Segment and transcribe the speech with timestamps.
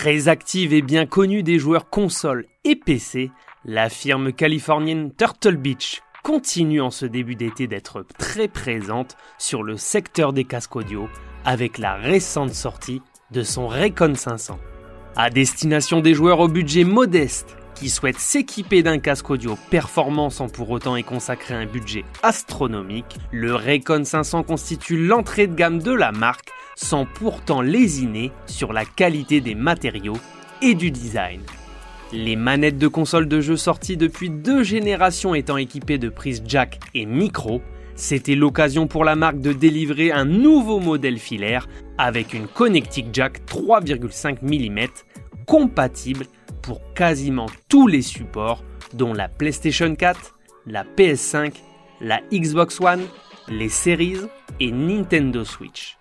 [0.00, 3.32] Très active et bien connue des joueurs console et PC,
[3.64, 9.76] la firme californienne Turtle Beach continue en ce début d'été d'être très présente sur le
[9.76, 11.08] secteur des casques audio
[11.44, 14.60] avec la récente sortie de son Recon 500.
[15.16, 20.48] À destination des joueurs au budget modeste qui souhaitent s'équiper d'un casque audio performant sans
[20.48, 25.92] pour autant y consacrer un budget astronomique, le Recon 500 constitue l'entrée de gamme de
[25.92, 30.18] la marque sans pourtant lésiner sur la qualité des matériaux
[30.60, 31.40] et du design.
[32.12, 36.80] Les manettes de console de jeu sorties depuis deux générations étant équipées de prises jack
[36.94, 37.62] et micro,
[37.94, 43.40] c'était l'occasion pour la marque de délivrer un nouveau modèle filaire avec une connectique jack
[43.46, 44.88] 3,5 mm
[45.46, 46.26] compatible
[46.58, 50.34] pour quasiment tous les supports dont la PlayStation 4,
[50.66, 51.54] la PS5,
[52.00, 53.06] la Xbox One,
[53.48, 54.20] les Series
[54.60, 55.96] et Nintendo Switch.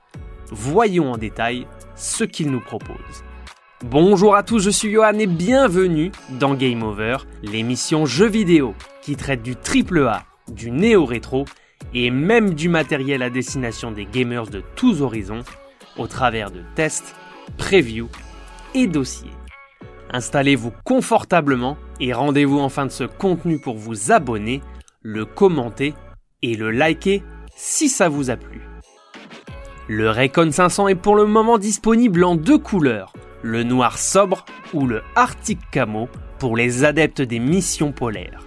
[0.49, 3.23] Voyons en détail ce qu'il nous propose.
[3.85, 9.15] Bonjour à tous, je suis Johan et bienvenue dans Game Over, l'émission jeux vidéo qui
[9.15, 11.45] traite du triple A, du néo-rétro
[11.93, 15.43] et même du matériel à destination des gamers de tous horizons
[15.97, 17.15] au travers de tests,
[17.57, 18.09] previews
[18.73, 19.31] et dossiers.
[20.11, 24.61] Installez-vous confortablement et rendez-vous en fin de ce contenu pour vous abonner,
[25.01, 25.93] le commenter
[26.41, 27.23] et le liker
[27.55, 28.61] si ça vous a plu.
[29.87, 34.85] Le Recon 500 est pour le moment disponible en deux couleurs, le noir sobre ou
[34.85, 38.43] le Arctic Camo pour les adeptes des missions polaires.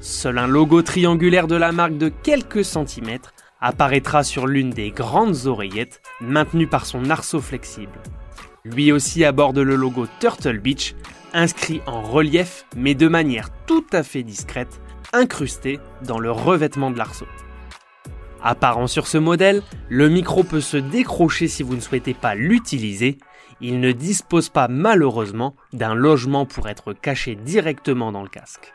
[0.00, 5.46] Seul un logo triangulaire de la marque de quelques centimètres apparaîtra sur l'une des grandes
[5.46, 7.98] oreillettes maintenues par son arceau flexible.
[8.64, 10.94] Lui aussi aborde le logo Turtle Beach,
[11.32, 14.80] inscrit en relief mais de manière tout à fait discrète,
[15.12, 17.26] incrusté dans le revêtement de l'arceau.
[18.42, 23.18] Apparent sur ce modèle, le micro peut se décrocher si vous ne souhaitez pas l'utiliser.
[23.60, 28.72] Il ne dispose pas malheureusement d'un logement pour être caché directement dans le casque.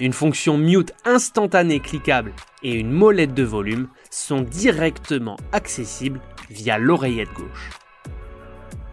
[0.00, 7.32] Une fonction mute instantanée cliquable et une molette de volume sont directement accessibles via l'oreillette
[7.34, 7.70] gauche.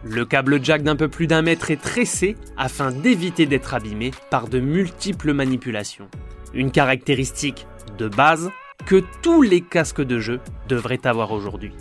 [0.08, 4.46] Le câble jack d'un peu plus d'un mètre est tressé afin d'éviter d'être abîmé par
[4.46, 6.08] de multiples manipulations.
[6.54, 7.66] Une caractéristique
[7.98, 8.50] de base
[8.86, 11.72] que tous les casques de jeu devraient avoir aujourd'hui.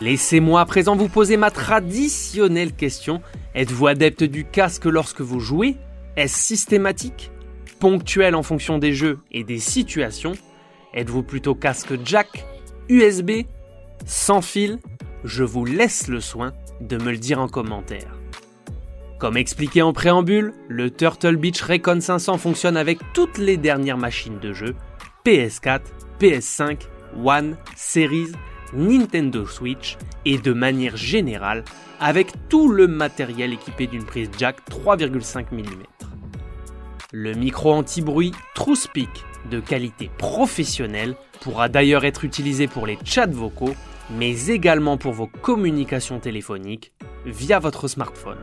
[0.00, 3.20] Laissez-moi à présent vous poser ma traditionnelle question.
[3.54, 5.76] Êtes-vous adepte du casque lorsque vous jouez?
[6.16, 7.30] Est-ce systématique?
[7.78, 10.32] Ponctuel en fonction des jeux et des situations?
[10.94, 12.46] Êtes-vous plutôt casque jack
[12.88, 13.42] USB
[14.06, 14.78] Sans fil
[15.24, 18.18] Je vous laisse le soin de me le dire en commentaire.
[19.18, 24.38] Comme expliqué en préambule, le Turtle Beach Recon 500 fonctionne avec toutes les dernières machines
[24.38, 24.74] de jeu,
[25.26, 25.80] PS4,
[26.18, 26.78] PS5,
[27.22, 28.32] One, Series,
[28.72, 31.64] Nintendo Switch et de manière générale
[31.98, 35.64] avec tout le matériel équipé d'une prise jack 3,5 mm.
[37.12, 43.74] Le micro anti-bruit TrueSpeak de qualité professionnelle pourra d'ailleurs être utilisé pour les chats vocaux
[44.16, 46.92] mais également pour vos communications téléphoniques
[47.24, 48.38] via votre smartphone.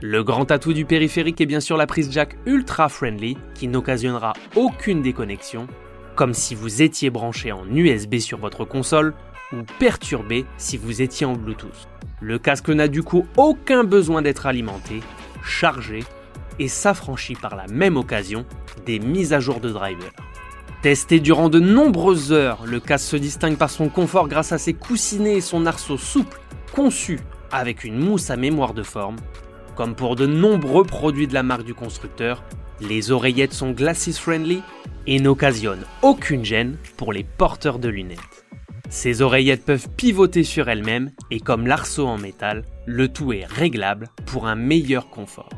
[0.00, 4.32] Le grand atout du périphérique est bien sûr la prise jack ultra friendly qui n'occasionnera
[4.54, 5.66] aucune déconnexion,
[6.14, 9.14] comme si vous étiez branché en USB sur votre console
[9.52, 11.88] ou perturbé si vous étiez en Bluetooth.
[12.20, 15.00] Le casque n'a du coup aucun besoin d'être alimenté,
[15.42, 16.04] chargé
[16.60, 18.44] et s'affranchit par la même occasion
[18.86, 20.10] des mises à jour de driver.
[20.82, 24.74] Testé durant de nombreuses heures, le casque se distingue par son confort grâce à ses
[24.74, 26.40] coussinets et son arceau souple,
[26.72, 27.18] conçu
[27.50, 29.16] avec une mousse à mémoire de forme.
[29.74, 32.44] Comme pour de nombreux produits de la marque du constructeur,
[32.80, 34.62] les oreillettes sont glasses friendly
[35.08, 38.46] et n'occasionnent aucune gêne pour les porteurs de lunettes.
[38.88, 44.10] Ces oreillettes peuvent pivoter sur elles-mêmes et comme l'arceau en métal, le tout est réglable
[44.26, 45.50] pour un meilleur confort.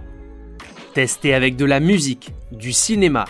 [0.95, 3.27] Testé avec de la musique, du cinéma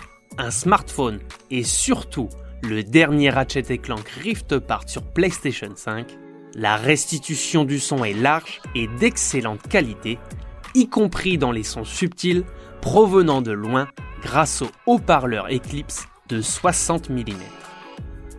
[0.49, 1.19] smartphone
[1.51, 2.29] et surtout
[2.63, 6.07] le dernier Ratchet Clank Rift Apart sur PlayStation 5,
[6.55, 10.17] la restitution du son est large et d'excellente qualité,
[10.73, 12.43] y compris dans les sons subtils
[12.81, 13.87] provenant de loin
[14.21, 17.25] grâce au haut-parleur Eclipse de 60 mm.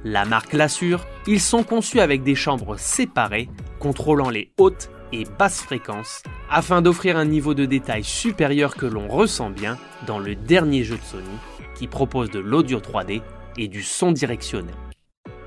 [0.05, 3.49] La marque l'assure, ils sont conçus avec des chambres séparées
[3.79, 9.09] contrôlant les hautes et basses fréquences afin d'offrir un niveau de détail supérieur que l'on
[9.09, 11.39] ressent bien dans le dernier jeu de Sony
[11.75, 13.23] qui propose de l'audio 3D
[13.59, 14.75] et du son directionnel.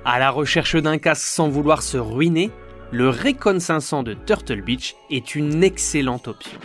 [0.03, 2.51] À la recherche d'un casque sans vouloir se ruiner,
[2.91, 6.59] le Recon 500 de Turtle Beach est une excellente option.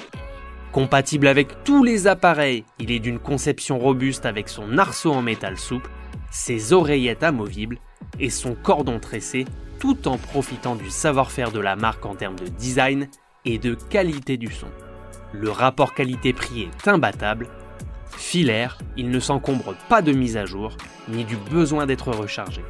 [0.73, 5.57] Compatible avec tous les appareils, il est d'une conception robuste avec son arceau en métal
[5.57, 5.91] souple,
[6.31, 7.79] ses oreillettes amovibles
[8.21, 9.47] et son cordon tressé
[9.81, 13.09] tout en profitant du savoir-faire de la marque en termes de design
[13.45, 14.69] et de qualité du son.
[15.33, 17.49] Le rapport qualité-prix est imbattable.
[18.17, 20.77] Filaire, il ne s'encombre pas de mise à jour,
[21.09, 22.63] ni du besoin d'être rechargé.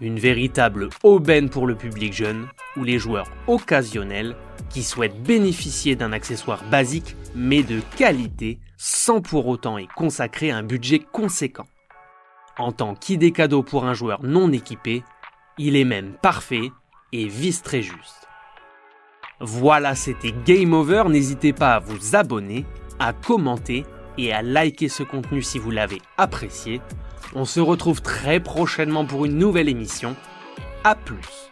[0.00, 4.34] Une véritable aubaine pour le public jeune ou les joueurs occasionnels
[4.70, 10.62] qui souhaitent bénéficier d'un accessoire basique mais de qualité sans pour autant y consacrer un
[10.62, 11.66] budget conséquent.
[12.58, 15.04] En tant qu'idée cadeau pour un joueur non équipé,
[15.58, 16.70] il est même parfait
[17.12, 18.28] et vise très juste.
[19.40, 21.04] Voilà, c'était Game Over.
[21.08, 22.64] N'hésitez pas à vous abonner,
[22.98, 23.84] à commenter
[24.18, 26.80] et à liker ce contenu si vous l'avez apprécié.
[27.34, 30.14] On se retrouve très prochainement pour une nouvelle émission.
[30.84, 31.50] A plus